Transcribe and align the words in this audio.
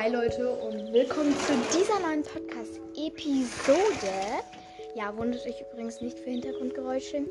Hi 0.00 0.12
Leute 0.12 0.48
und 0.48 0.92
willkommen 0.92 1.32
zu 1.32 1.52
dieser 1.76 1.98
neuen 1.98 2.22
Podcast-Episode. 2.22 4.44
Ja, 4.94 5.12
wundert 5.16 5.44
euch 5.44 5.60
übrigens 5.60 6.00
nicht 6.00 6.16
für 6.20 6.30
Hintergrundgeräusche. 6.30 7.24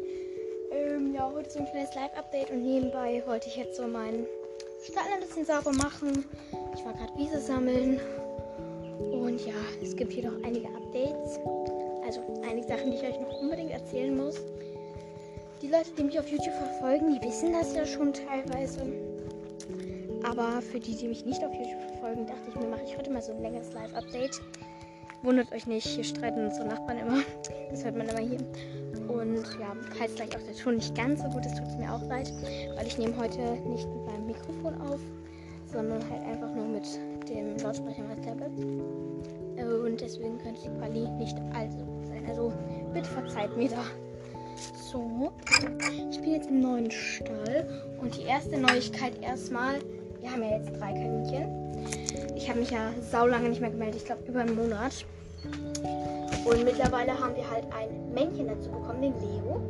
Ähm, 0.71 1.15
ja, 1.15 1.31
heute 1.33 1.49
so 1.49 1.59
ein 1.59 1.71
kleines 1.71 1.95
Live-Update 1.95 2.51
und 2.51 2.63
nebenbei 2.63 3.23
wollte 3.25 3.47
ich 3.47 3.55
jetzt 3.55 3.77
so 3.77 3.87
meinen 3.87 4.25
Stall 4.83 5.05
ein 5.13 5.21
bisschen 5.21 5.45
sauber 5.45 5.71
machen. 5.71 6.25
Ich 6.75 6.83
war 6.83 6.91
gerade 6.91 7.15
Wiese 7.15 7.39
sammeln 7.39 8.01
und 8.99 9.45
ja, 9.45 9.53
es 9.81 9.95
gibt 9.95 10.11
hier 10.11 10.29
noch 10.29 10.43
einige 10.43 10.67
Updates. 10.67 11.39
Also 12.05 12.19
einige 12.49 12.67
Sachen, 12.67 12.91
die 12.91 12.97
ich 12.97 13.03
euch 13.03 13.17
noch 13.17 13.39
unbedingt 13.39 13.71
erzählen 13.71 14.13
muss. 14.13 14.41
Die 15.61 15.69
Leute, 15.69 15.91
die 15.97 16.03
mich 16.03 16.19
auf 16.19 16.27
YouTube 16.27 16.55
verfolgen, 16.55 17.17
die 17.17 17.25
wissen 17.25 17.53
das 17.53 17.73
ja 17.73 17.85
schon 17.85 18.11
teilweise. 18.11 18.81
Aber 20.23 20.61
für 20.61 20.81
die, 20.81 20.95
die 20.95 21.07
mich 21.07 21.23
nicht 21.23 21.41
auf 21.45 21.53
YouTube 21.53 21.86
verfolgen, 22.17 22.25
dachte 22.25 22.49
ich 22.49 22.55
mir, 22.55 22.67
mache 22.67 22.83
ich 22.85 22.97
heute 22.97 23.11
mal 23.11 23.21
so 23.21 23.31
ein 23.31 23.41
längeres 23.41 23.73
Live-Update. 23.73 24.41
Wundert 25.23 25.51
euch 25.51 25.67
nicht, 25.67 25.85
hier 25.85 26.03
streiten 26.03 26.45
unsere 26.45 26.67
Nachbarn 26.67 26.99
immer. 26.99 27.21
Das 27.71 27.83
hört 27.83 27.97
man 27.97 28.07
immer 28.07 28.19
hier. 28.19 28.39
Und 29.07 29.43
ja, 29.59 29.75
falls 29.97 30.15
gleich 30.15 30.35
auch 30.35 30.41
der 30.41 30.55
Ton 30.55 30.75
nicht 30.75 30.95
ganz 30.95 31.21
so 31.21 31.29
gut 31.29 31.45
ist, 31.45 31.57
tut 31.57 31.67
es 31.67 31.77
mir 31.77 31.91
auch 31.91 32.03
leid, 32.07 32.31
weil 32.75 32.87
ich 32.87 32.97
nehme 32.97 33.17
heute 33.17 33.39
nicht 33.67 33.87
mit 33.87 34.05
meinem 34.05 34.27
Mikrofon 34.27 34.79
auf, 34.81 34.99
sondern 35.65 36.01
halt 36.09 36.23
einfach 36.23 36.53
nur 36.53 36.65
mit 36.65 36.85
dem 37.29 37.57
Lautsprecher 37.57 38.03
meines 38.03 38.25
Tablets. 38.25 38.61
Und 38.61 40.01
deswegen 40.01 40.37
könnte 40.39 40.61
die 40.61 40.69
Quali 40.77 41.09
nicht 41.17 41.37
allzu 41.53 41.77
gut 41.77 42.07
sein. 42.07 42.25
Also 42.27 42.53
bitte 42.93 43.09
verzeiht 43.09 43.55
mir 43.57 43.69
da. 43.69 43.83
So, 44.91 45.31
ich 46.11 46.21
bin 46.21 46.31
jetzt 46.31 46.49
im 46.49 46.61
neuen 46.61 46.89
Stall 46.91 47.67
und 47.99 48.15
die 48.15 48.23
erste 48.23 48.57
Neuigkeit 48.57 49.21
erstmal 49.21 49.79
wir 50.21 50.31
haben 50.31 50.43
ja 50.43 50.57
jetzt 50.57 50.71
drei 50.71 50.93
Kaninchen. 50.93 51.66
Ich 52.47 52.51
habe 52.51 52.61
mich 52.61 52.71
ja 52.71 52.93
saulange 53.01 53.49
nicht 53.49 53.59
mehr 53.59 53.71
gemeldet. 53.71 53.97
Ich 53.97 54.05
glaube 54.05 54.23
über 54.25 54.39
einen 54.39 54.55
Monat. 54.55 55.03
Und 56.45 56.63
mittlerweile 56.63 57.11
haben 57.19 57.35
wir 57.35 57.43
halt 57.51 57.65
ein 57.73 58.13
Männchen 58.13 58.47
dazu 58.47 58.71
bekommen, 58.71 59.01
den 59.01 59.19
Leo. 59.19 59.61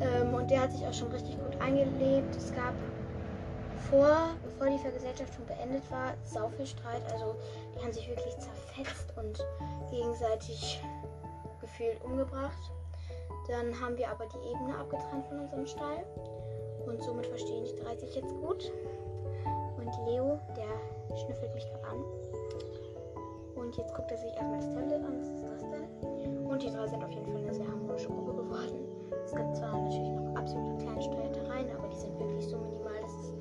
Ähm, 0.00 0.32
und 0.32 0.50
der 0.50 0.62
hat 0.62 0.72
sich 0.72 0.80
auch 0.86 0.94
schon 0.94 1.12
richtig 1.12 1.36
gut 1.36 1.60
eingelebt. 1.60 2.34
Es 2.36 2.54
gab 2.54 2.72
vor, 3.90 4.30
bevor 4.44 4.70
die 4.70 4.78
Vergesellschaftung 4.78 5.44
beendet 5.44 5.82
war, 5.90 6.14
sau 6.24 6.48
viel 6.56 6.64
Streit. 6.64 7.02
Also 7.12 7.36
die 7.76 7.84
haben 7.84 7.92
sich 7.92 8.08
wirklich 8.08 8.34
zerfetzt 8.38 9.12
und 9.18 9.44
gegenseitig 9.90 10.80
gefühlt 11.60 12.02
umgebracht. 12.02 12.72
Dann 13.46 13.78
haben 13.78 13.98
wir 13.98 14.08
aber 14.08 14.24
die 14.24 14.48
Ebene 14.50 14.74
abgetrennt 14.78 15.26
von 15.26 15.40
unserem 15.40 15.66
Stall. 15.66 16.02
Und 16.86 17.02
somit 17.02 17.26
verstehen 17.26 17.66
die 17.66 17.76
drei 17.76 17.94
sich 17.96 18.14
jetzt 18.14 18.32
gut. 18.40 18.72
Und 23.74 23.80
jetzt 23.80 23.94
guckt 23.96 24.10
er 24.12 24.18
sich 24.18 24.30
erstmal 24.34 24.60
das 24.60 24.70
Tablet 24.72 25.02
an. 25.02 25.18
Was 25.18 25.26
ist 25.26 25.42
das 25.42 25.60
denn? 25.68 26.46
Und 26.46 26.62
die 26.62 26.70
drei 26.70 26.86
sind 26.86 27.02
auf 27.02 27.10
jeden 27.10 27.26
Fall 27.26 27.42
eine 27.42 27.52
sehr 27.52 27.66
harmonische 27.66 28.06
Gruppe 28.06 28.34
geworden. 28.34 28.86
Es 29.24 29.34
gibt 29.34 29.56
zwar 29.56 29.80
natürlich 29.80 30.10
noch 30.10 30.36
absolute 30.36 30.84
kleine 30.84 31.02
Streitereien, 31.02 31.76
aber 31.76 31.88
die 31.88 31.96
sind 31.96 32.16
wirklich 32.20 32.46
so 32.46 32.56
minimal, 32.56 32.94
dass 33.02 33.10
es 33.10 33.34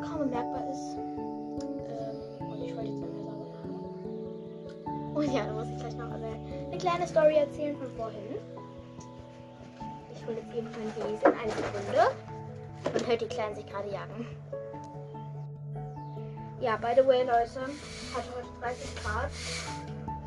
kaum 0.00 0.30
bemerkbar 0.30 0.70
ist. 0.70 0.94
Ähm, 0.94 2.22
und 2.38 2.62
ich 2.62 2.76
wollte 2.76 2.90
jetzt 2.92 3.02
einmal 3.02 3.34
machen. 3.34 3.70
Und 5.12 5.32
ja, 5.34 5.44
da 5.44 5.52
muss 5.54 5.66
ich 5.70 5.78
gleich 5.78 5.96
noch 5.96 6.12
eine, 6.12 6.38
eine 6.70 6.78
kleine 6.78 7.08
Story 7.08 7.34
erzählen 7.34 7.76
von 7.76 7.90
vorhin. 7.96 8.38
Ich 10.14 10.24
hole 10.24 10.36
jetzt 10.36 10.54
eben 10.54 10.68
mein 10.70 10.94
Wesen 10.94 11.34
eine 11.34 11.50
Sekunde. 11.50 12.14
Man 12.94 13.06
hört 13.08 13.20
die 13.20 13.26
Kleinen 13.26 13.56
sich 13.56 13.66
gerade 13.66 13.90
jagen. 13.90 14.24
Ja, 16.62 16.76
by 16.76 16.94
the 16.94 17.04
way, 17.04 17.24
Leute, 17.24 17.58
hat 18.14 18.24
heute 18.36 18.46
30 18.60 18.94
Grad. 19.02 19.30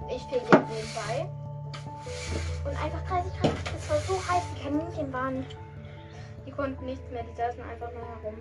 Ich 0.09 0.21
fege 0.23 0.43
jetzt 0.43 0.67
nebenbei. 0.67 1.31
Und 2.65 2.83
einfach 2.83 3.01
30 3.07 3.31
Grad. 3.39 3.53
Es 3.73 3.89
war 3.89 3.99
so 3.99 4.15
heiß, 4.19 4.43
die 4.51 4.63
Kaninchen 4.63 5.13
waren. 5.13 5.45
Die 6.45 6.51
konnten 6.51 6.85
nichts 6.85 7.09
mehr, 7.09 7.23
die 7.23 7.33
saßen 7.37 7.63
einfach 7.63 7.89
nur 7.93 8.03
herum. 8.03 8.35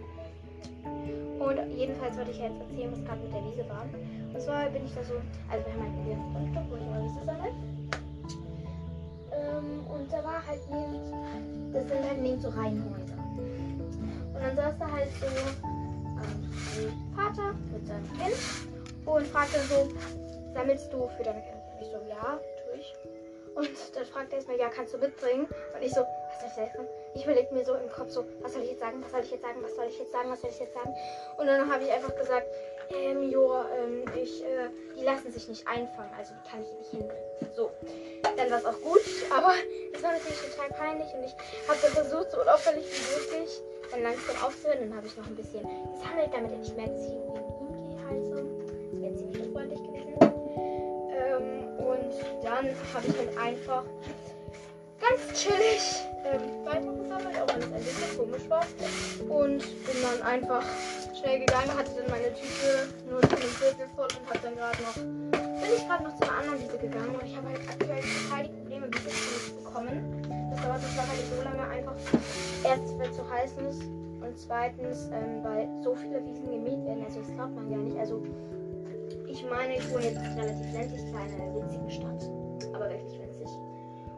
Und 1.39 1.71
jedenfalls 1.71 2.17
wollte 2.17 2.33
ich 2.33 2.39
jetzt 2.39 2.61
erzählen, 2.63 2.91
was 2.91 3.05
gerade 3.05 3.21
mit 3.21 3.33
der 3.33 3.45
Wiese 3.45 3.69
war. 3.69 3.85
Und 3.85 4.41
zwar 4.41 4.67
bin 4.71 4.87
ich 4.87 4.95
da 4.97 5.05
so, 5.05 5.15
also 5.49 5.65
wir 5.65 5.73
haben 5.73 5.87
ein 5.87 6.35
Grundstück, 6.35 6.65
wo 6.71 6.75
ich 6.75 6.83
immer 6.83 7.01
Wiese 7.01 7.25
sammle. 7.25 7.53
Ähm, 9.31 9.87
und 9.87 10.13
da 10.13 10.25
war 10.25 10.45
halt 10.45 10.61
neben, 10.69 11.73
das 11.73 11.87
sind 11.87 12.03
halt 12.03 12.21
neben 12.21 12.41
so 12.41 12.49
Reihenhäuser. 12.49 13.23
Und 13.39 14.43
dann 14.43 14.57
saß 14.57 14.79
da 14.81 14.91
halt 14.91 15.11
so 15.21 15.27
Vater 17.15 17.55
mit 17.73 17.87
seinem 17.87 18.05
Kind 18.19 18.35
und 19.07 19.27
fragte 19.29 19.61
so, 19.69 19.89
sammelst 20.53 20.93
du 20.93 21.09
für 21.17 21.23
deine 21.23 21.41
Kinder? 21.41 21.63
Ich 21.81 21.87
so, 21.87 21.99
ja, 22.09 22.41
tue 22.67 22.81
ich. 22.81 22.95
Und 23.55 23.71
dann 23.95 24.05
fragt 24.07 24.33
er 24.33 24.39
erstmal, 24.39 24.59
ja, 24.59 24.69
kannst 24.69 24.93
du 24.93 24.99
mitbringen? 24.99 25.47
Und 25.47 25.83
ich 25.83 25.93
so, 25.93 26.01
was 26.01 26.41
soll 26.41 26.49
ich 26.49 26.73
sagen? 26.73 26.89
Ich 27.15 27.23
überlege 27.23 27.55
mir 27.55 27.65
so 27.65 27.75
im 27.75 27.89
Kopf 27.91 28.11
so, 28.11 28.25
was 28.41 28.55
soll 28.55 28.63
ich 28.63 28.71
jetzt 28.71 28.81
sagen, 28.81 29.01
was 29.03 29.13
soll 29.13 29.21
ich 29.21 29.31
jetzt 29.31 29.43
sagen, 29.43 29.63
was 29.63 29.77
soll 29.77 29.87
ich 29.87 29.99
jetzt 30.01 30.11
sagen, 30.11 30.31
was 30.31 30.41
soll 30.41 30.51
ich 30.51 30.59
jetzt 30.59 30.75
sagen? 30.75 30.93
Und 31.39 31.47
dann 31.47 31.73
habe 31.73 31.85
ich 31.85 31.93
einfach 31.93 32.17
gesagt, 32.17 32.49
ähm, 32.91 33.31
Jora, 33.31 33.67
ähm, 33.79 34.05
ich, 34.21 34.43
äh, 34.43 34.69
die 34.99 35.05
lassen 35.05 35.31
sich 35.31 35.47
nicht 35.47 35.69
einfangen, 35.69 36.11
also 36.19 36.33
die 36.35 36.51
kann 36.51 36.61
ich 36.61 36.73
nicht 36.77 36.91
hinbringen. 36.91 37.25
So, 37.55 37.71
dann 38.37 38.51
war 38.51 38.59
es 38.59 38.65
auch 38.67 38.81
gut, 38.81 39.01
aber 39.31 39.53
es 39.93 40.03
war 40.03 40.11
natürlich 40.11 40.41
total 40.51 40.71
peinlich 40.71 41.15
und 41.15 41.23
ich 41.23 41.37
habe 41.69 41.79
versucht, 41.79 42.33
so 42.33 42.41
unauffällig 42.41 42.85
wie 42.85 43.37
möglich 43.37 43.63
dann 43.95 44.03
langsam 44.03 44.37
aufzuhören. 44.43 44.81
Dann 44.81 44.97
habe 44.97 45.07
ich 45.07 45.17
noch 45.17 45.27
ein 45.27 45.37
bisschen 45.37 45.63
gesammelt, 45.63 46.31
damit 46.33 46.53
er 46.53 46.59
nicht 46.59 46.77
merkt, 46.77 46.95
dass 46.95 47.07
ich 47.07 47.15
ihm 47.15 47.35
gehe 47.35 47.99
halt. 48.05 48.25
Das 48.27 49.01
wäre 49.01 49.15
ziemlich 49.15 49.41
unfreundlich 49.47 49.83
gewesen. 49.83 50.17
Ähm, 51.15 51.47
und 51.79 52.13
dann 52.43 52.67
habe 52.67 53.07
ich 53.07 53.17
halt 53.19 53.39
einfach 53.39 53.85
ganz 54.99 55.21
chillig 55.39 55.83
ähm, 56.25 56.65
weitergesammelt, 56.65 57.37
auch 57.41 57.49
wenn 57.55 57.63
es 57.63 57.73
ein 57.73 57.85
bisschen 57.85 58.19
komisch 58.19 58.49
war. 58.49 58.67
Und 59.29 59.59
bin 59.59 59.97
dann 60.03 60.23
einfach 60.23 60.65
schnell 61.15 61.41
gegangen, 61.41 61.71
hatte 61.77 61.91
dann 61.97 62.11
meine 62.11 62.35
Tüte 62.35 62.89
nur 63.09 63.21
zu 63.23 63.37
einem 63.37 63.55
Viertel 63.61 63.87
voll 63.95 64.09
und 64.11 64.27
habe 64.29 64.41
dann 64.43 64.57
gerade 64.57 64.83
noch, 64.83 64.95
bin 64.95 65.71
ich 65.77 65.87
gerade 65.87 66.05
noch 66.05 66.17
zu 66.17 66.23
einer 66.23 66.39
anderen 66.39 66.61
Wiese 66.61 66.79
gegangen 66.79 67.15
und 67.15 67.27
ich 67.27 67.37
habe 67.37 67.49
halt 67.49 67.61
aktuell 67.69 68.03
total 68.03 68.43
die 68.45 68.53
Probleme, 68.59 68.89
Wiese 68.91 69.47
zu 69.47 69.63
bekommen. 69.63 70.23
Das 70.51 70.63
dauert 70.63 70.81
so 70.83 71.43
lange 71.43 71.69
einfach 71.69 71.95
erstens, 72.65 72.99
weil 72.99 73.11
es 73.11 73.17
so 73.17 73.31
heiß 73.31 73.53
ist 73.71 73.83
und 73.83 74.39
zweitens, 74.39 75.11
ähm, 75.13 75.45
weil 75.45 75.69
so 75.83 75.95
viele 75.95 76.25
Wiesen 76.25 76.51
gemäht 76.51 76.85
werden. 76.85 77.05
Also 77.05 77.21
das 77.21 77.33
glaubt 77.33 77.55
man 77.55 77.71
gar 77.71 77.79
nicht. 77.79 77.99
Also 77.99 78.23
ich 79.29 79.45
meine, 79.51 79.77
ich 79.77 79.93
wohne 79.93 80.05
jetzt 80.05 80.21
relativ 80.37 80.73
ländlich 80.73 81.01
zu 81.01 81.15
einer 81.17 81.55
winzigen 81.55 81.91
Stadt, 81.91 82.31
aber 82.73 82.89
wirklich 82.89 83.21
winzig. 83.21 83.49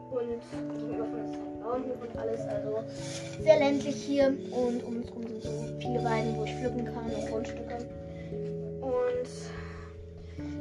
Und 0.09 0.73
gegenüber 0.73 1.05
von 1.05 1.19
uns 1.19 1.35
ein 1.35 1.59
Bauernhof 1.61 2.01
und 2.01 2.17
alles, 2.17 2.39
also 2.47 2.79
sehr 3.41 3.59
ländlich 3.59 3.95
hier 3.95 4.27
und 4.27 4.83
um 4.83 4.97
uns 4.97 5.07
herum 5.07 5.27
sind 5.27 5.43
so 5.43 5.49
viele 5.79 6.03
Weiden, 6.03 6.37
wo 6.37 6.43
ich 6.45 6.55
pflücken 6.55 6.85
kann 6.85 7.05
und 7.05 7.29
Grundstücke. 7.29 7.77
Und 8.81 9.27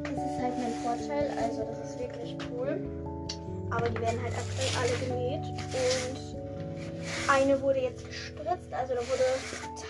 das 0.03 0.25
ist 0.25 0.43
halt 0.43 0.55
mein 0.59 0.73
Vorteil, 0.83 1.31
also 1.39 1.63
das 1.63 1.91
ist 1.91 2.01
wirklich 2.01 2.37
cool. 2.51 2.81
Aber 3.71 3.89
die 3.89 4.01
werden 4.01 4.21
halt 4.23 4.35
aktuell 4.35 4.71
alle 4.81 5.07
gemäht 5.07 5.45
und 5.51 6.26
eine 7.29 7.61
wurde 7.61 7.81
jetzt 7.81 8.07
gespritzt, 8.07 8.73
also 8.73 8.95
da 8.95 9.01
wurde 9.01 9.25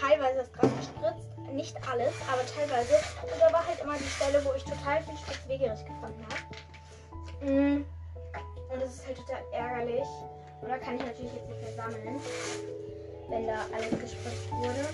teilweise 0.01 0.39
das 0.39 0.53
Gras 0.53 0.71
gespritzt, 0.79 1.27
nicht 1.53 1.77
alles, 1.91 2.15
aber 2.31 2.43
teilweise. 2.47 2.95
Und 3.23 3.41
da 3.41 3.53
war 3.53 3.67
halt 3.67 3.81
immer 3.81 3.97
die 3.97 4.09
Stelle, 4.09 4.45
wo 4.45 4.53
ich 4.55 4.65
total 4.65 5.03
viel 5.03 5.17
Spitzwegerich 5.17 5.85
gefunden 5.85 6.27
habe. 6.31 7.51
Mm. 7.51 7.85
Und 8.73 8.83
das 8.83 8.95
ist 8.95 9.07
halt 9.07 9.17
total 9.17 9.43
ärgerlich. 9.53 10.07
Und 10.63 10.69
da 10.69 10.79
kann 10.79 10.97
ich 10.97 11.03
natürlich 11.03 11.33
jetzt 11.35 11.49
nicht 11.49 11.63
mehr 11.63 11.73
sammeln, 11.75 12.21
wenn 13.29 13.47
da 13.47 13.67
alles 13.73 13.91
gespritzt 13.91 14.51
wurde. 14.53 14.87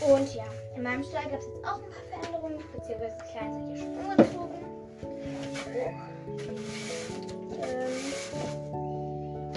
Und 0.00 0.34
ja, 0.34 0.44
in 0.74 0.82
meinem 0.82 1.04
Stall 1.04 1.24
gab 1.24 1.40
es 1.40 1.46
jetzt 1.46 1.64
auch 1.64 1.76
ein 1.76 1.90
paar 1.90 2.20
Veränderungen, 2.20 2.58
beziehungsweise 2.72 3.16
Kleinen 3.32 3.52
sind 3.54 3.76
hier 3.76 3.84
schon 3.84 3.98
umgezogen. 4.04 4.60
Ähm, 7.62 8.69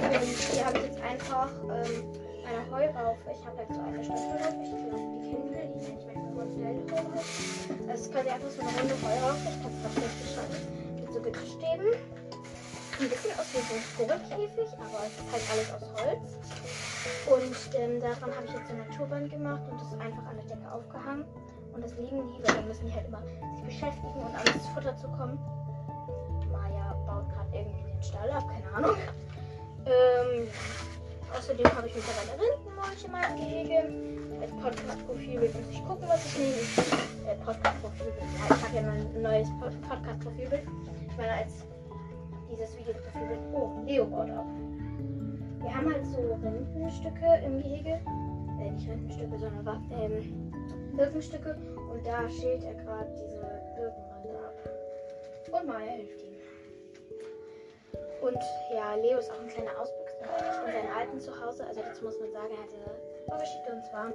hier 0.10 0.66
habe 0.66 0.78
ich 0.78 0.84
jetzt 0.86 1.02
einfach 1.02 1.50
ähm, 1.64 2.04
eine 2.44 2.62
Heuraufe. 2.72 3.32
Ich 3.32 3.46
habe 3.46 3.62
jetzt 3.62 3.74
so 3.74 3.82
eine 3.82 4.04
Stoffelraufe. 4.04 4.64
Ich 4.64 4.70
glaube, 4.70 5.06
die 5.16 5.32
kennen 5.32 5.50
wir. 5.52 5.64
Die 5.64 6.60
nenne 6.60 6.80
ich 6.80 6.92
manchmal. 6.92 7.24
Also 7.88 7.94
es 7.94 8.02
ist 8.02 8.12
quasi 8.12 8.30
einfach 8.30 8.50
so 8.50 8.62
eine 8.62 8.72
runde 8.80 8.96
Heuraufe. 9.02 9.48
Ich 9.48 9.62
kann 9.62 9.72
es 9.72 9.80
fast 9.84 9.98
nicht 9.98 10.18
beschreiben. 10.22 10.58
Mit 10.96 11.14
so 11.14 11.20
Gittstäben. 11.22 11.90
Ein 12.94 13.10
bisschen 13.10 13.34
aus 13.40 13.48
wie 13.52 13.64
so 13.64 13.74
ein 13.74 13.86
Vogelkäfig, 13.98 14.70
aber 14.78 15.00
es 15.08 15.16
ist 15.18 15.30
halt 15.34 15.46
alles 15.50 15.70
aus 15.74 15.86
Holz. 15.98 16.28
Und 17.26 17.80
ähm, 17.80 18.00
daran 18.00 18.32
habe 18.36 18.46
ich 18.46 18.54
jetzt 18.54 18.68
so 18.68 18.74
ein 18.74 18.80
Naturband 18.86 19.32
gemacht 19.32 19.64
und 19.70 19.82
das 19.82 19.92
einfach 20.00 20.26
an 20.30 20.38
der 20.38 20.46
Decke 20.46 20.72
aufgehangen. 20.72 21.26
Und 21.74 21.84
das 21.84 21.92
lieben 21.98 22.22
die, 22.30 22.44
weil 22.44 22.56
dann 22.56 22.68
müssen 22.68 22.86
die 22.86 22.94
halt 22.94 23.08
immer 23.08 23.22
sich 23.56 23.66
beschäftigen 23.66 24.20
und 24.22 24.36
alles 24.36 24.68
Futter 24.74 24.96
zu 24.96 25.08
kommen. 25.10 25.40
Maya 26.52 26.94
baut 27.08 27.28
gerade 27.34 27.50
irgendwie 27.52 27.84
den 27.92 28.04
Stall 28.04 28.30
ab, 28.30 28.46
keine 28.48 28.70
Ahnung. 28.78 28.98
Ähm, 29.85 30.47
außerdem 31.38 31.65
habe 31.75 31.88
ich 31.88 31.95
mittlerweile 31.95 32.41
Rinden 32.41 32.63
ich 32.95 33.06
in 33.06 33.12
meinem 33.12 33.35
Gehege. 33.38 34.41
Als 34.41 34.51
Podcast-Profilbild 34.51 35.53
muss 35.56 35.69
ich 35.71 35.85
gucken, 35.85 36.07
was 36.07 36.25
ich 36.25 36.38
nehme. 36.38 37.31
Äh, 37.31 37.35
Podcast-Profilbild. 37.44 38.27
Ja, 38.38 38.56
ich 38.56 38.63
habe 38.63 38.75
ja 38.75 38.91
ein 38.91 39.21
neues 39.21 39.47
Podcast-Profilbild. 39.59 40.63
Ich 41.09 41.18
meine, 41.18 41.33
als 41.33 41.53
dieses 42.51 42.77
Videoprofilbild. 42.77 43.39
Oh, 43.53 43.71
Leo 43.85 44.06
baut 44.06 44.30
auf. 44.31 44.47
Wir 45.62 45.74
haben 45.74 45.94
halt 45.94 46.06
so 46.06 46.38
Rindenstücke 46.44 47.41
im 47.45 47.62
Gehege. 47.63 48.00
Äh, 48.59 48.71
nicht 48.71 48.89
Rindenstücke, 48.89 49.38
sondern 49.39 49.89
ähm, 49.91 50.51
Birkenstücke. 50.95 51.57
Und 51.91 52.06
da 52.06 52.30
schält 52.30 52.63
er 52.63 52.74
gerade 52.75 53.09
diese 53.15 53.38
Birkenrinde 53.75 54.39
ab. 54.39 54.53
Und 55.51 55.68
Maya 55.68 55.91
hilft 55.91 56.21
ihm. 56.21 56.32
Und 58.24 58.40
ja, 58.72 58.96
Leo 58.96 59.20
ist 59.20 59.30
auch 59.31 59.40
ein 59.42 59.50
kleiner 59.50 59.72
Ausbüchser 59.78 60.16
in 60.66 60.72
seinem 60.72 60.98
alten 60.98 61.20
Zuhause. 61.20 61.66
Also 61.68 61.81
dazu 61.81 62.06
muss 62.06 62.18
man 62.22 62.31
sagen, 62.31 62.54
er 62.56 62.64
hatte 62.64 63.00
Vorgeschichte 63.28 63.72
und 63.74 63.84
zwar 63.84 64.14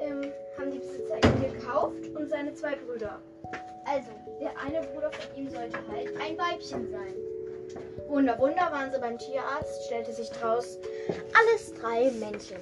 ähm, 0.00 0.32
haben 0.58 0.70
die 0.70 0.78
Besitzer 0.78 1.16
ihn 1.16 1.52
gekauft 1.52 2.08
und 2.14 2.28
seine 2.28 2.52
zwei 2.52 2.76
Brüder. 2.76 3.18
Also, 3.86 4.10
der 4.38 4.50
eine 4.60 4.86
Bruder 4.88 5.10
von 5.10 5.34
ihm 5.34 5.48
sollte 5.48 5.78
halt 5.90 6.08
ein 6.20 6.36
Weibchen 6.36 6.90
sein. 6.90 7.14
Wunder, 8.08 8.38
Wunder 8.38 8.70
waren 8.70 8.90
sie 8.92 8.98
beim 8.98 9.16
Tierarzt, 9.16 9.86
stellte 9.86 10.12
sich 10.12 10.28
draus 10.30 10.78
alles 11.08 11.72
drei 11.80 12.10
Männchen. 12.18 12.58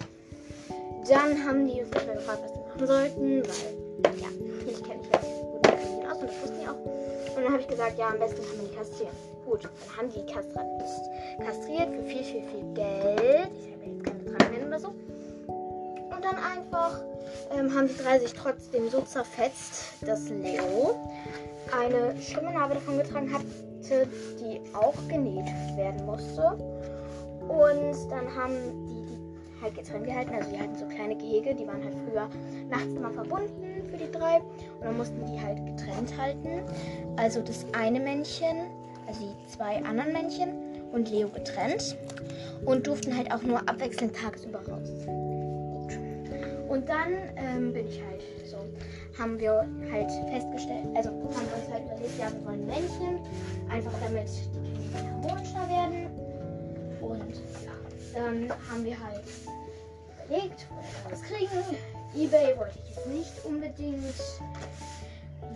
Dann 1.09 1.45
haben 1.45 1.67
die 1.67 1.81
uns 1.81 1.91
nicht 1.91 2.07
mehr 2.07 2.15
gefragt, 2.15 2.43
was 2.45 2.53
sie 2.53 2.61
machen 2.61 2.87
sollten, 2.87 3.43
weil, 3.43 4.21
ja, 4.21 4.29
ich 4.69 4.83
kenne 4.85 5.01
mich 5.01 5.13
wirklich 5.13 5.33
gut 5.33 5.55
mit 5.55 5.63
Kaninchen 5.65 6.11
aus 6.11 6.19
und 6.19 6.29
das 6.29 6.43
wussten 6.43 6.61
die 6.61 6.69
auch. 6.69 7.26
Und 7.37 7.45
dann 7.45 7.53
habe 7.53 7.61
ich 7.61 7.69
gesagt, 7.69 7.99
ja, 7.99 8.09
am 8.09 8.19
besten 8.19 8.43
kann 8.47 8.57
man 8.57 8.71
die 8.71 8.75
kastrieren. 8.75 9.15
Gut, 9.45 9.65
dann 9.65 9.97
haben 9.97 10.09
die 10.09 10.25
kastriert 10.25 11.91
für 11.95 12.03
viel, 12.05 12.25
viel, 12.25 12.43
viel 12.43 12.75
Geld. 12.75 13.51
Ich 13.61 13.73
habe 13.73 13.85
jetzt 13.85 14.39
keine 14.39 14.51
nennen 14.53 14.69
oder 14.69 14.81
so. 14.81 14.89
Und 14.89 16.25
dann 16.25 16.37
einfach 16.37 17.03
ähm, 17.53 17.75
haben 17.75 17.89
die 17.89 18.03
drei 18.03 18.19
sich 18.19 18.33
trotzdem 18.33 18.89
so 18.89 19.03
zerfetzt, 19.03 20.03
dass 20.07 20.31
Leo 20.31 20.99
eine 21.79 22.21
schlimme 22.23 22.53
davon 22.55 22.99
getragen 22.99 23.31
hatte, 23.33 24.09
die 24.41 24.61
auch 24.75 24.97
genäht 25.09 25.47
werden 25.77 26.07
musste. 26.07 26.57
Und 27.49 28.11
dann 28.11 28.35
haben 28.35 28.87
die 28.89 29.05
die 29.05 29.63
halt 29.63 29.75
getrennt 29.75 30.07
gehalten. 30.07 30.35
Also 30.35 30.51
die 30.51 30.59
hatten 30.59 30.75
so 30.75 30.87
kleine 30.87 31.17
Gehege, 31.17 31.55
die 31.55 31.67
waren 31.67 31.85
halt 31.85 31.95
früher 31.95 32.29
nachts 32.71 32.95
immer 32.95 33.11
verbunden 33.11 33.66
für 33.97 34.05
die 34.05 34.13
drei. 34.13 34.39
Und 34.39 34.85
dann 34.85 34.97
mussten 34.97 35.25
die 35.27 35.41
halt 35.41 35.65
getrennt 35.67 36.17
halten. 36.19 36.63
Also 37.17 37.41
das 37.41 37.65
eine 37.73 38.01
Männchen 38.01 38.67
also 39.07 39.21
die 39.21 39.51
zwei 39.51 39.77
anderen 39.85 40.13
Männchen 40.13 40.49
und 40.93 41.11
Leo 41.11 41.29
getrennt 41.29 41.97
und 42.65 42.87
durften 42.87 43.17
halt 43.17 43.33
auch 43.33 43.43
nur 43.43 43.59
abwechselnd 43.69 44.17
tagsüber 44.17 44.59
raus. 44.59 44.89
Gut. 45.07 45.99
Und 46.69 46.89
dann 46.89 47.13
ähm, 47.37 47.73
bin 47.73 47.87
ich 47.89 48.03
halt 48.03 48.23
so, 48.45 48.57
haben 49.19 49.39
wir 49.39 49.67
halt 49.93 50.11
festgestellt, 50.31 50.87
also 50.95 51.11
haben 51.11 51.47
wir 51.49 51.63
uns 51.63 51.73
halt 51.73 51.85
überlegt, 51.85 52.19
ja, 52.19 52.33
wir 52.33 52.47
wollen 52.47 52.67
Männchen, 52.67 53.21
einfach 53.71 53.93
damit 54.05 54.29
die 54.29 54.83
Kinder 54.83 55.11
harmonischer 55.11 55.69
werden. 55.69 56.11
Und 57.01 57.35
ja, 57.65 57.73
dann 58.15 58.51
haben 58.71 58.85
wir 58.85 58.97
halt 58.99 59.23
überlegt, 60.27 60.67
das 61.09 61.23
kriegen. 61.23 61.77
Ebay 62.15 62.57
wollte 62.57 62.79
ich 62.85 62.95
jetzt 62.95 63.07
nicht 63.07 63.45
unbedingt, 63.45 64.15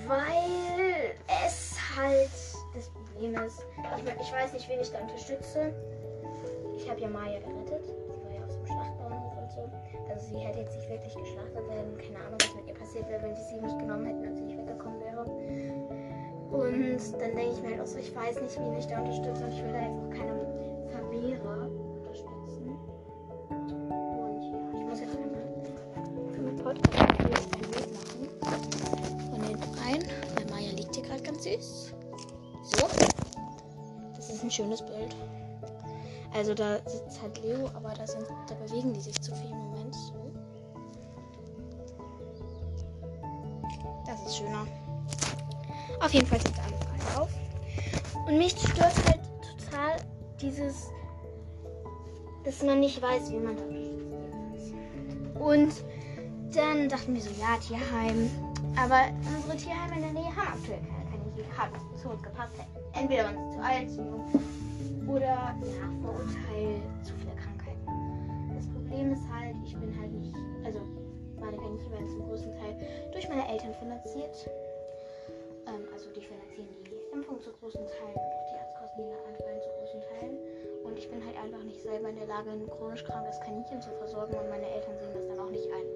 weil 0.06 1.14
es 1.46 1.76
halt 1.96 2.30
das 2.74 2.88
Problem 2.88 3.34
ist, 3.34 3.64
ich, 3.98 4.04
ich 4.20 4.32
weiß 4.32 4.52
nicht, 4.52 4.68
wen 4.68 4.80
ich 4.80 4.90
da 4.90 4.98
unterstütze. 5.00 5.72
Ich 6.76 6.88
habe 6.88 7.00
ja 7.00 7.08
Maya 7.08 7.40
gerettet. 7.40 7.84
Sie 7.84 8.24
war 8.24 8.32
ja 8.32 8.44
aus 8.46 8.54
dem 8.54 8.66
Schlachtbahnhof 8.66 9.36
und 9.36 9.50
so. 9.50 9.70
Also 10.08 10.26
sie 10.26 10.38
hätte 10.38 10.60
jetzt 10.60 10.76
nicht 10.76 10.88
wirklich 10.88 11.14
geschlachtet 11.14 11.68
werden. 11.68 11.98
Keine 11.98 12.24
Ahnung, 12.24 12.38
was 12.40 12.54
mit 12.54 12.66
ihr 12.66 12.74
passiert 12.74 13.08
wäre, 13.08 13.22
wenn 13.22 13.34
die 13.34 13.42
sie 13.42 13.60
nicht 13.60 13.78
genommen 13.78 14.06
hätten 14.06 14.26
und 14.28 14.36
sie 14.36 14.42
nicht 14.44 14.58
weggekommen 14.58 15.00
wäre. 15.00 15.24
Und 16.50 17.20
dann 17.20 17.36
denke 17.36 17.52
ich 17.52 17.62
mir 17.62 17.70
halt 17.70 17.80
auch 17.80 17.86
so, 17.86 17.98
ich 17.98 18.14
weiß 18.14 18.40
nicht, 18.40 18.58
wen 18.58 18.76
ich 18.76 18.86
da 18.86 18.98
unterstütze 18.98 19.44
und 19.44 19.52
ich 19.52 19.62
will 19.62 19.72
da 19.72 19.82
jetzt 19.82 19.98
auch 19.98 20.10
keine 20.10 20.32
süß. 31.56 31.94
So. 32.62 32.86
Das 34.14 34.30
ist 34.30 34.42
ein 34.42 34.50
schönes 34.50 34.82
Bild. 34.82 35.14
Also 36.32 36.54
da 36.54 36.76
sitzt 36.86 37.20
halt 37.20 37.42
Leo, 37.42 37.68
aber 37.74 37.92
da, 37.94 38.06
sind, 38.06 38.24
da 38.48 38.54
bewegen 38.54 38.92
die 38.92 39.00
sich 39.00 39.20
zu 39.20 39.34
viel 39.34 39.50
im 39.50 39.58
Moment. 39.58 39.94
So. 39.94 40.30
Das 44.06 44.26
ist 44.26 44.36
schöner. 44.36 44.66
Auf 46.00 46.12
jeden 46.14 46.26
Fall 46.26 46.40
sind 46.40 46.54
alle 46.58 46.76
drei 46.78 47.20
auf. 47.20 47.30
Und 48.26 48.38
mich 48.38 48.52
stört 48.52 48.94
halt 49.06 49.20
total 49.42 49.96
dieses, 50.40 50.88
dass 52.44 52.62
man 52.62 52.80
nicht 52.80 53.02
weiß, 53.02 53.30
wie 53.32 53.38
man 53.38 53.56
da 53.56 53.62
ist. 54.56 54.72
Und 55.40 55.84
dann 56.54 56.88
dachten 56.88 57.14
wir 57.14 57.20
so, 57.20 57.30
ja, 57.40 57.56
Tierheim. 57.58 58.30
Aber 58.76 59.08
unsere 59.36 59.56
Tierheime 59.56 59.96
in 59.96 60.02
der 60.02 60.12
Nähe 60.12 60.36
haben 60.36 60.58
aktuell 60.58 60.80
keine 60.80 60.99
hat 61.56 61.70
zu 61.96 62.10
uns 62.10 62.22
gepasst. 62.22 62.54
Entweder 62.92 63.24
waren 63.24 63.36
sie 63.36 63.56
zu 63.56 63.62
alt, 63.62 63.88
oder 65.10 65.54
ja, 65.58 65.86
Vorurteil, 66.02 66.78
zu 67.02 67.12
viele 67.18 67.34
Krankheiten. 67.34 67.82
Das 68.54 68.66
Problem 68.68 69.12
ist 69.12 69.26
halt, 69.26 69.56
ich 69.64 69.74
bin 69.74 69.90
halt 69.98 70.12
nicht, 70.12 70.34
also 70.64 70.80
meine 71.40 71.56
Kaninchen 71.56 71.90
werden 71.90 72.08
zum 72.08 72.22
größten 72.28 72.52
Teil 72.52 72.76
durch 73.12 73.28
meine 73.28 73.48
Eltern 73.48 73.74
finanziert. 73.74 74.36
Ähm, 75.66 75.82
also 75.92 76.06
die 76.14 76.22
finanzieren 76.22 76.68
die 76.86 76.94
Impfung 77.10 77.40
zu 77.40 77.50
großen 77.58 77.80
Teilen 77.80 78.14
und 78.14 78.32
auch 78.38 78.46
die 78.46 78.58
Arztkosten, 78.62 79.02
die 79.02 79.14
anfallen, 79.26 79.60
zu 79.62 79.70
großen 79.82 80.00
Teilen. 80.14 80.36
Und 80.84 80.98
ich 80.98 81.10
bin 81.10 81.24
halt 81.24 81.36
einfach 81.36 81.62
nicht 81.64 81.82
selber 81.82 82.08
in 82.08 82.16
der 82.16 82.26
Lage, 82.26 82.50
ein 82.50 82.70
chronisch 82.70 83.04
krankes 83.04 83.40
Kaninchen 83.40 83.82
zu 83.82 83.90
versorgen 83.98 84.34
und 84.34 84.48
meine 84.48 84.68
Eltern 84.70 84.94
sehen 84.98 85.14
das 85.14 85.26
dann 85.26 85.40
auch 85.40 85.50
nicht 85.50 85.66
ein. 85.74 85.88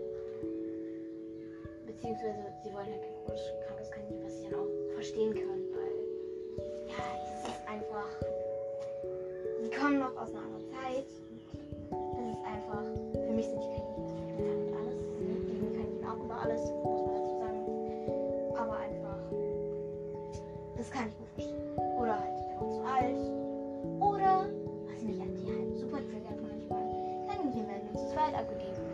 Beziehungsweise 1.86 2.50
sie 2.64 2.72
wollen 2.74 2.90
halt 2.90 3.13
kein 3.24 3.36
chronisch 3.36 3.52
krankes 3.66 3.90
Kaninchen, 3.90 4.24
was 4.24 4.34
ich 4.34 4.48
dann 4.48 4.60
auch 4.60 4.94
verstehen 4.94 5.34
kann, 5.34 5.60
weil 5.72 5.94
ja, 6.88 7.04
es 7.24 7.48
ist 7.48 7.68
einfach. 7.68 8.08
Sie 9.62 9.70
kommen 9.70 9.98
noch 9.98 10.16
aus 10.16 10.30
einer 10.30 10.44
anderen 10.44 10.68
Zeit. 10.68 11.06
Es 11.08 12.28
ist 12.28 12.44
einfach. 12.44 12.84
Für 13.12 13.32
mich 13.32 13.46
sind 13.46 13.60
die 13.60 14.42
mehr 14.42 14.52
und 14.52 14.76
alles. 14.76 14.96
Lieben 15.20 15.72
die 15.72 15.76
Kaninchen 15.76 16.06
auch 16.06 16.24
über 16.24 16.42
alles, 16.42 16.60
muss 16.60 17.02
man 17.02 17.14
dazu 17.14 17.34
sagen. 17.38 17.60
Aber 18.56 18.76
einfach. 18.76 19.18
Das 20.76 20.90
kann 20.90 21.08
ich 21.08 21.16
gut 21.16 21.28
verstehen. 21.34 21.78
Oder 21.98 22.20
halt, 22.20 22.36
der 22.36 22.60
war 22.60 22.70
zu 22.70 22.80
alt. 22.84 23.20
Oder, 24.00 24.48
was 24.92 25.02
mich 25.02 25.20
an 25.20 25.34
die 25.34 25.48
halt 25.48 25.76
super 25.78 25.98
triggert 25.98 26.40
manchmal, 26.42 26.84
Kaninchen 27.28 27.68
werden 27.68 27.88
zu 27.94 28.06
zweit 28.12 28.34
abgegeben. 28.34 28.84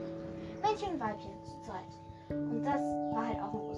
Männchen 0.62 0.94
und 0.94 1.00
Weibchen 1.00 1.32
zu 1.44 1.60
zweit. 1.66 1.90
Und 2.30 2.62
das 2.62 2.80
war 3.12 3.26
halt 3.26 3.38
auch 3.42 3.54
ein 3.54 3.69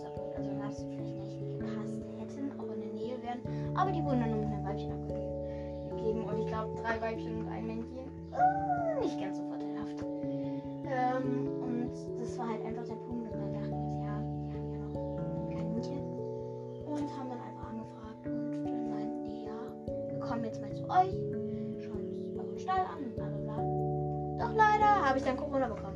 Aber 3.74 3.90
die 3.90 4.04
wurden 4.04 4.20
dann 4.20 4.30
nur 4.30 4.40
mit 4.40 4.48
einem 4.48 4.64
Weibchen 4.64 4.92
abgegeben. 4.92 6.24
Und 6.24 6.38
ich 6.40 6.46
glaube, 6.46 6.74
drei 6.82 7.00
Weibchen 7.00 7.40
und 7.40 7.48
ein 7.48 7.66
Männchen. 7.66 8.10
Äh, 8.32 9.00
nicht 9.00 9.20
ganz 9.20 9.38
so 9.38 9.44
vorteilhaft. 9.44 10.04
Ähm, 10.84 11.48
und 11.62 11.90
das 12.20 12.38
war 12.38 12.48
halt 12.48 12.64
einfach 12.64 12.84
der 12.84 12.94
Punkt. 12.96 13.32
Und 13.32 13.40
dann 13.40 13.52
dachten 13.52 13.70
wir, 13.70 14.04
ja, 14.04 14.18
die 14.20 14.52
haben 14.52 14.72
ja 14.72 14.78
noch 14.78 15.50
Kaninchen. 15.50 16.02
Und 16.86 17.18
haben 17.18 17.30
dann 17.30 17.40
einfach 17.40 17.68
angefragt. 17.70 18.26
Und 18.26 18.64
dann 18.64 18.90
meinten 18.90 19.24
die, 19.24 19.44
ja, 19.44 20.10
wir 20.10 20.18
kommen 20.20 20.44
jetzt 20.44 20.60
mal 20.60 20.72
zu 20.72 20.84
euch. 20.84 21.14
Schauen 21.82 22.04
uns 22.06 22.38
euren 22.38 22.58
Stall 22.58 22.80
an 22.80 23.10
bla 23.14 23.24
bla 23.24 23.38
bla. 23.38 23.56
Doch 24.38 24.54
leider 24.54 25.08
habe 25.08 25.18
ich 25.18 25.24
dann 25.24 25.36
Corona 25.36 25.68
bekommen. 25.68 25.91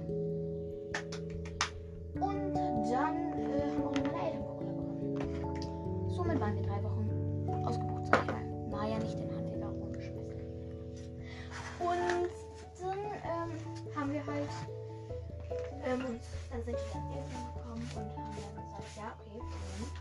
Uns, 16.04 16.24
dann 16.50 16.62
sind 16.64 16.76
die 16.76 17.16
Eltern 17.16 17.44
gekommen 17.54 17.84
und 17.94 18.08
haben 18.16 18.36
dann 18.36 18.64
gesagt, 18.64 18.90
ja, 18.96 19.08
okay, 19.16 19.40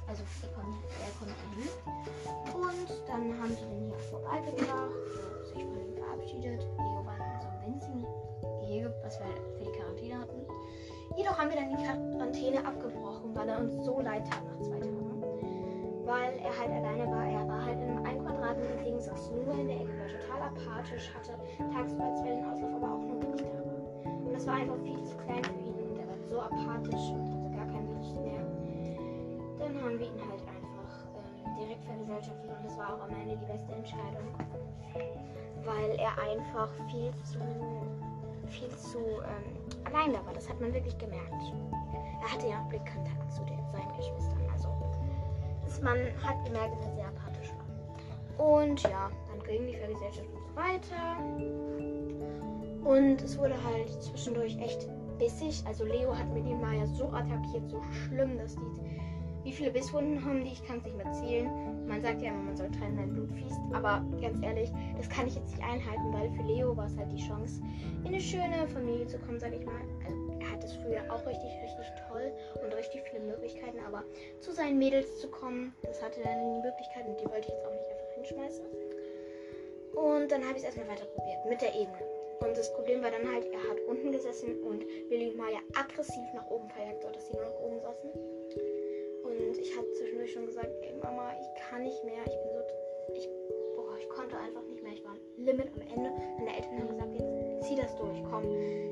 also 0.07 0.23
wir 0.41 0.49
kommen, 0.51 0.75
er 0.99 1.11
kommt 1.19 1.39
hin. 1.55 1.69
Und 2.51 2.89
dann 3.07 3.23
haben 3.39 3.53
sie 3.55 3.65
den 3.65 3.85
hier 3.87 3.99
vorbeigebracht, 4.09 4.99
sich 5.53 5.63
von 5.63 5.79
ihm 5.79 5.95
verabschiedet. 5.95 6.61
Leo 6.61 7.05
war 7.05 7.15
in 7.15 7.41
so 7.41 7.47
einem 7.47 7.61
winzigen 7.65 8.05
Gehege, 8.61 8.93
was 9.03 9.19
wir 9.19 9.27
für 9.57 9.63
die 9.63 9.77
Quarantäne 9.77 10.19
hatten. 10.19 10.41
Jedoch 11.15 11.37
haben 11.37 11.49
wir 11.49 11.57
dann 11.57 11.69
die 11.69 11.83
Quarantäne 11.83 12.65
abgebrochen, 12.65 13.35
weil 13.35 13.49
er 13.49 13.59
uns 13.59 13.85
so 13.85 14.01
leid 14.01 14.23
tat 14.27 14.43
nach 14.43 14.59
zwei 14.61 14.79
Tagen 14.79 15.05
weil 16.05 16.37
er 16.37 16.53
halt 16.57 16.71
alleine 16.71 17.11
war. 17.11 17.25
Er 17.25 17.47
war 17.47 17.65
halt 17.65 17.81
in 17.81 17.89
einem 17.89 18.05
1 18.05 18.23
Quadratmeter 18.23 18.83
Ding, 18.83 18.99
saß 18.99 19.31
nur 19.31 19.57
in 19.57 19.67
der 19.67 19.77
Ecke, 19.77 19.91
war 19.97 20.07
total 20.07 20.41
apathisch, 20.49 21.11
hatte 21.13 21.33
tagsüber 21.73 22.13
zwar 22.15 22.25
den 22.25 22.45
Auslauf, 22.45 22.75
aber 22.75 22.93
auch 22.93 23.01
nur, 23.01 23.35
ich 23.35 23.41
da 23.41 23.47
war. 23.47 24.25
Und 24.25 24.33
das 24.33 24.45
war 24.45 24.53
einfach 24.53 24.77
viel 24.83 25.03
zu 25.03 25.17
klein 25.17 25.43
für 25.43 25.59
ihn 25.59 25.64
er 25.64 25.64
so 26.35 26.41
apathisch 26.41 27.11
und 27.11 27.31
hatte 27.31 27.49
gar 27.55 27.65
keine 27.67 27.93
Lust 27.93 28.15
mehr. 28.19 28.43
Dann 29.57 29.81
haben 29.81 29.97
wir 29.97 30.07
ihn 30.07 30.19
halt 30.19 30.41
einfach 30.41 30.91
ähm, 31.15 31.55
direkt 31.57 31.83
vergesellschaftet 31.85 32.49
und 32.49 32.65
das 32.65 32.77
war 32.77 32.93
auch 32.93 33.03
am 33.03 33.11
Ende 33.21 33.37
die 33.37 33.45
beste 33.45 33.71
Entscheidung, 33.71 34.27
weil 35.63 35.91
er 35.97 36.11
einfach 36.29 36.69
viel 36.91 37.11
zu 37.23 37.39
viel 38.49 38.69
zu 38.77 38.99
ähm, 38.99 39.55
allein 39.85 40.11
da 40.13 40.25
war. 40.25 40.33
Das 40.33 40.49
hat 40.49 40.59
man 40.59 40.73
wirklich 40.73 40.97
gemerkt. 40.97 41.31
Er 42.21 42.31
hatte 42.31 42.47
ja 42.47 42.61
auch 42.61 42.67
Blickkontakt 42.69 43.31
zu 43.31 43.41
den, 43.45 43.59
seinen 43.71 43.95
Geschwistern. 43.97 44.43
Also 44.51 44.69
das, 45.63 45.81
man 45.81 45.97
hat 46.21 46.43
gemerkt, 46.45 46.75
dass 46.75 46.85
er 46.85 46.95
sehr 46.95 47.07
apathisch 47.07 47.51
war. 48.37 48.45
Und 48.45 48.83
ja, 48.83 49.09
dann 49.29 49.47
ging 49.47 49.67
die 49.67 49.75
Vergesellschaftung 49.77 50.41
weiter. 50.53 51.17
Und 52.83 53.21
es 53.21 53.37
wurde 53.37 53.55
halt 53.63 53.89
zwischendurch 54.03 54.57
echt 54.59 54.87
bissig. 55.17 55.63
Also 55.65 55.85
Leo 55.85 56.15
hat 56.15 56.31
Millie 56.33 56.55
Maya 56.55 56.85
so 56.87 57.05
attackiert, 57.09 57.69
so 57.69 57.81
schlimm, 58.07 58.37
dass 58.37 58.55
die 58.55 58.85
wie 59.45 59.53
viele 59.53 59.69
Bisswunden 59.69 60.25
haben 60.25 60.43
die? 60.43 60.53
Ich 60.53 60.65
kann 60.65 60.79
es 60.79 60.85
nicht 60.85 60.97
mehr 60.97 61.11
zählen. 61.11 61.87
Man 61.87 62.01
sagt 62.01 62.19
ja 62.19 62.29
immer, 62.29 62.41
man 62.41 62.57
soll 62.57 62.71
trennen, 62.71 62.97
wenn 62.97 63.13
Blut 63.13 63.31
fließt. 63.31 63.59
Aber 63.73 64.03
ganz 64.19 64.41
ehrlich, 64.41 64.71
das 64.97 65.07
kann 65.07 65.27
ich 65.27 65.35
jetzt 65.35 65.51
nicht 65.51 65.63
einhalten, 65.63 66.11
weil 66.11 66.31
für 66.31 66.41
Leo 66.41 66.75
war 66.75 66.87
es 66.87 66.97
halt 66.97 67.11
die 67.11 67.23
Chance, 67.27 67.61
in 68.01 68.07
eine 68.07 68.19
schöne 68.19 68.67
Familie 68.73 69.05
zu 69.05 69.19
kommen, 69.19 69.39
sag 69.39 69.53
ich 69.53 69.63
mal. 69.63 69.79
Also 70.03 70.17
er 70.39 70.51
hat 70.51 70.63
es 70.63 70.73
früher 70.73 71.03
auch 71.13 71.23
richtig, 71.27 71.51
richtig 71.61 71.85
toll 72.09 72.33
und 72.63 72.73
richtig 72.73 73.03
viele 73.11 73.23
Möglichkeiten. 73.23 73.77
Aber 73.85 74.03
zu 74.39 74.51
seinen 74.51 74.79
Mädels 74.79 75.21
zu 75.21 75.29
kommen, 75.29 75.75
das 75.83 76.01
hatte 76.01 76.21
er 76.21 76.37
nie 76.37 76.61
die 76.61 76.67
Möglichkeit 76.67 77.05
und 77.05 77.21
die 77.21 77.25
wollte 77.25 77.47
ich 77.47 77.53
jetzt 77.53 77.65
auch 77.67 77.71
nicht 77.71 77.85
einfach 77.85 78.15
hinschmeißen. 78.15 78.65
Und 79.93 80.31
dann 80.31 80.41
habe 80.41 80.57
ich 80.57 80.63
es 80.63 80.63
erstmal 80.63 80.87
weiter 80.87 81.05
probiert 81.05 81.45
mit 81.47 81.61
der 81.61 81.75
Ebene. 81.75 82.14
Und 82.39 82.57
das 82.57 82.71
Problem 82.73 83.01
war 83.01 83.11
dann 83.11 83.31
halt, 83.31 83.45
er 83.51 83.63
hat 83.69 83.79
unten 83.87 84.11
gesessen 84.11 84.61
und 84.63 84.85
Billy 85.09 85.33
Maya 85.35 85.59
aggressiv 85.73 86.23
nach 86.33 86.49
oben 86.49 86.69
verjagt, 86.69 87.01
sodass 87.01 87.27
sie 87.27 87.33
nur 87.33 87.45
noch 87.45 87.59
oben 87.61 87.79
saßen. 87.79 88.09
Und 89.23 89.57
ich 89.57 89.75
habe 89.75 89.91
zwischendurch 89.93 90.33
schon 90.33 90.45
gesagt, 90.45 90.69
ey 90.81 90.93
Mama, 91.01 91.31
ich 91.39 91.61
kann 91.61 91.83
nicht 91.83 92.03
mehr. 92.03 92.21
Ich 92.25 92.37
bin 92.41 92.51
so. 92.53 92.59
Ich, 93.13 93.29
boah, 93.75 93.97
ich 93.99 94.09
konnte 94.09 94.37
einfach 94.37 94.63
nicht 94.63 94.83
mehr. 94.83 94.93
Ich 94.93 95.03
war 95.03 95.15
Limit 95.37 95.67
am 95.73 95.81
Ende. 95.81 96.11
Meine 96.37 96.55
Eltern 96.55 96.79
haben 96.79 96.89
gesagt, 96.89 97.13
jetzt 97.13 97.67
zieh 97.67 97.75
das 97.75 97.95
durch, 97.95 98.23
komm. 98.29 98.43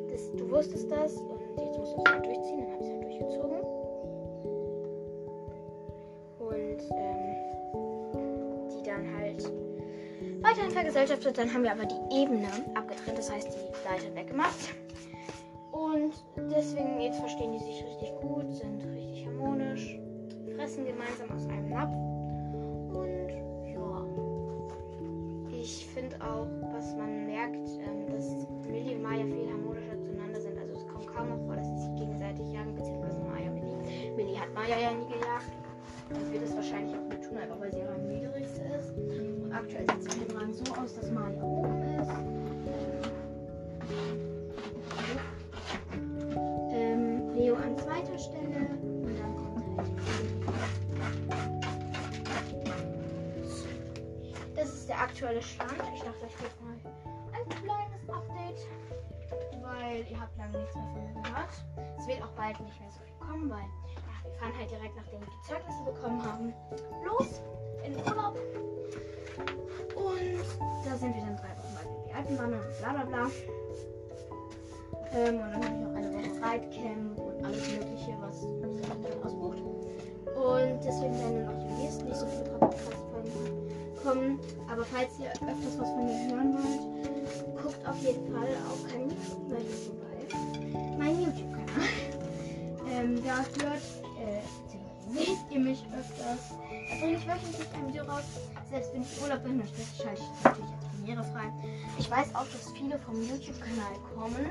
Das, 0.10 0.32
du 0.34 0.50
wusstest 0.50 0.92
das 0.92 1.16
und 1.18 1.40
jetzt 1.60 1.78
musst 1.78 1.94
du 1.94 2.02
es 2.06 2.12
halt 2.12 2.26
durchziehen. 2.26 2.62
Dann 2.62 2.72
habe 2.74 2.84
ich 2.84 2.88
es 2.88 2.94
halt 2.94 3.04
durchgezogen. 3.04 3.60
Und 6.40 6.82
ähm, 6.98 7.23
weiterhin 10.44 10.72
vergesellschaftet. 10.72 11.38
Dann 11.38 11.52
haben 11.54 11.64
wir 11.64 11.72
aber 11.72 11.86
die 11.86 12.22
Ebene 12.22 12.50
abgetrennt, 12.76 13.18
das 13.18 13.32
heißt 13.32 13.48
die 13.48 13.88
Leiter 13.88 14.14
weggemacht. 14.14 14.76
Und 15.72 16.14
deswegen 16.38 17.02
jetzt 17.02 17.20
verstehen 17.20 17.54
die 17.54 17.60
sich 17.60 17.84
richtig 17.84 18.12
gut, 18.22 18.54
sind 18.54 18.84
richtig 18.94 19.26
harmonisch 19.26 20.00
fressen 20.56 20.86
gemeinsam 20.86 21.32
aus 21.36 21.48
einem 21.48 21.70
Napf. 21.70 21.94
Und 22.94 23.30
ja, 23.74 24.06
ich 25.52 25.88
finde 25.88 26.16
auch, 26.22 26.48
was 26.74 26.96
man 26.96 27.26
merkt, 27.26 27.56
ähm, 27.56 28.08
dass 28.12 28.48
Millie 28.68 28.96
und 28.96 29.02
Maya 29.02 29.26
viel 29.26 29.50
harmonischer 29.50 30.00
zueinander 30.00 30.40
sind. 30.40 30.58
Also 30.60 30.74
es 30.74 30.88
kommt 30.88 31.08
kaum 31.08 31.30
noch 31.30 31.46
vor, 31.48 31.56
dass 31.56 31.68
sie 31.68 31.78
sich 31.78 31.96
gegenseitig 31.96 32.52
jagen, 32.52 32.76
beziehungsweise 32.76 33.20
Maya 33.22 33.50
Millie. 33.50 34.14
Millie 34.16 34.40
hat 34.40 34.54
Maya 34.54 34.78
ja 34.80 34.92
nie 34.92 35.08
gejagt. 35.08 35.52
Und 36.10 36.32
wird 36.32 36.44
es 36.44 36.56
wahrscheinlich 36.56 36.96
auch 36.96 37.10
nicht 37.10 37.24
tun, 37.24 37.38
einfach 37.38 37.60
weil 37.60 37.74
sie 37.74 37.82
aktuell 39.64 39.86
sieht 40.02 40.12
es 40.12 40.18
mit 40.18 40.30
dem 40.30 40.38
Rang 40.38 40.54
so 40.54 40.74
aus, 40.74 40.96
dass 40.96 41.12
Maya 41.12 41.42
oben 41.42 42.00
ist. 42.00 42.10
Ähm, 46.72 47.36
Leo 47.36 47.56
an 47.56 47.78
zweiter 47.78 48.18
Stelle. 48.18 48.68
der 54.88 55.02
aktuelle 55.02 55.42
Stand. 55.42 55.72
Ich 55.96 56.02
dachte, 56.02 56.28
ich 56.28 56.38
gebe 56.38 56.52
mal 56.62 56.76
ein 57.34 57.50
kleines 57.50 58.10
Update, 58.10 58.68
weil 59.64 60.06
ihr 60.12 60.20
habt 60.20 60.38
lange 60.38 60.60
nichts 60.60 60.76
mehr 60.76 60.86
von 60.94 61.04
mir 61.04 61.22
gehört. 61.24 61.50
Es 61.98 62.08
wird 62.08 62.22
auch 62.22 62.32
bald 62.36 62.60
nicht 62.60 62.80
mehr 62.80 62.92
so 62.92 63.00
viel 63.00 63.28
kommen, 63.28 63.50
weil 63.50 63.64
ja, 63.64 64.30
wir 64.30 64.34
fahren 64.40 64.54
halt 64.60 64.70
direkt, 64.70 64.96
nachdem 64.96 65.22
wir 65.22 65.28
die 65.28 65.48
Zeugnisse 65.48 65.84
bekommen 65.86 66.24
haben, 66.24 66.54
los 67.06 67.42
die 72.22 72.38
wandern 72.38 72.60
und 72.62 72.78
bla 72.80 72.94
bla 72.94 73.04
bla. 73.06 73.32
Ähm, 75.16 75.36
und 75.36 75.52
dann 75.52 75.64
habe 75.64 75.76
ich 75.76 75.86
auch 75.86 75.96
eine 75.96 76.14
Woche 76.14 76.42
Reitcamp 76.42 77.20
und 77.20 77.46
alles 77.46 77.68
mögliche, 77.72 78.18
was 78.20 78.42
sich 78.42 78.50
dann 78.62 79.24
ausbucht. 79.24 79.62
Und 80.34 80.80
deswegen 80.84 81.18
werden 81.20 81.46
dann 81.46 81.56
auch 81.56 81.78
nächsten 81.78 82.06
nicht 82.06 82.18
so 82.18 82.26
viele 82.26 82.44
Podcast-Folgen 82.58 83.64
kommen. 84.04 84.40
Aber 84.72 84.84
falls 84.86 85.20
ihr 85.20 85.32
öfters 85.32 85.80
was 85.80 85.90
von 85.90 86.06
mir 86.06 86.34
hören 86.34 86.54
wollt, 86.54 87.64
guckt 87.64 87.88
auf 87.88 87.98
jeden 88.02 88.34
Fall 88.34 88.50
auf 88.70 88.92
keinen 88.92 89.10
YouTube 89.10 89.46
vorbei. 89.86 90.14
Mein 90.98 91.22
YouTube-Kanal. 91.22 91.90
ähm, 92.92 93.24
da 93.24 93.38
hört, 93.38 93.82
äh, 94.18 94.42
seht 95.14 95.38
ihr 95.52 95.60
mich 95.60 95.84
öfters. 95.98 96.58
Da 96.90 96.96
bringe 97.00 97.18
ich 97.18 97.28
wöchentlich 97.28 97.68
ein 97.76 97.88
Video 97.88 98.04
raus. 98.04 98.24
Selbst 98.72 98.94
wenn 98.94 99.02
ich 99.04 99.22
Urlaub 99.22 99.44
bin, 99.44 99.60
dann 99.60 99.68
schalte 99.68 100.22
ich 100.22 100.28
das 100.42 100.44
natürlich 100.44 100.83
als 101.04 101.18
Premiere 101.18 101.24
frei. 101.24 101.52
Ich 102.00 102.10
weiß 102.10 102.36
auch, 102.36 102.46
dass 102.46 102.72
viele 102.76 102.98
vom 103.00 103.16
YouTube-Kanal 103.22 103.94
kommen 104.16 104.48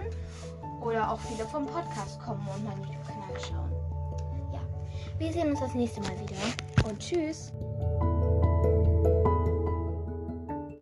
oder 0.83 1.11
auch 1.11 1.21
viele 1.21 1.47
vom 1.49 1.67
Podcast 1.67 2.21
kommen 2.21 2.47
und 2.55 2.65
meinen 2.65 2.83
YouTube-Kanal 2.83 3.41
schauen. 3.41 3.73
Ja, 4.53 4.61
wir 5.19 5.33
sehen 5.33 5.51
uns 5.51 5.61
das 5.61 5.75
nächste 5.75 6.01
Mal 6.01 6.19
wieder 6.21 6.89
und 6.89 6.99
tschüss. 6.99 7.53